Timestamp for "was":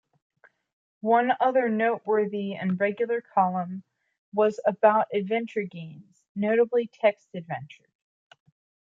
4.33-4.59